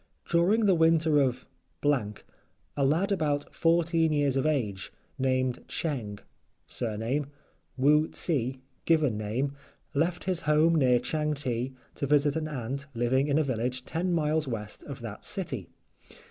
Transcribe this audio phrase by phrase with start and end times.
[0.27, 1.45] During the winter of——
[1.85, 6.17] a lad about fourteen years of age, named Cheng
[6.65, 7.27] (surname)
[7.77, 9.53] Woo tse (given name),
[9.93, 14.47] left his home near Changte to visit an aunt living in a village ten miles
[14.47, 15.69] west of that city.